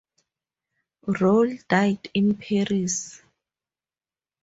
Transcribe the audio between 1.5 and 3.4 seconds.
died in Paris.